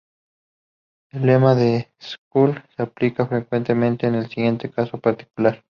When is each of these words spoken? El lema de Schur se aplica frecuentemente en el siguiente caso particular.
El 1.11 1.27
lema 1.27 1.53
de 1.53 1.89
Schur 1.99 2.63
se 2.75 2.81
aplica 2.81 3.27
frecuentemente 3.27 4.07
en 4.07 4.15
el 4.15 4.29
siguiente 4.31 4.71
caso 4.71 4.99
particular. 4.99 5.63